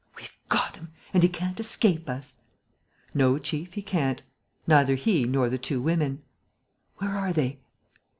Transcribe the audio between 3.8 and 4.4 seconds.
can't: